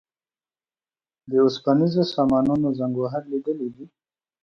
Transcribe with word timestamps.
د 1.29 1.31
اوسپنیزو 1.45 2.03
سامانونو 2.13 2.67
زنګ 2.79 2.95
وهل 2.99 3.23
لیدلي 3.31 3.67
دي. 3.75 3.85